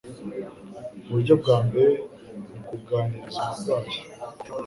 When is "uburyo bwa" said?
1.07-1.57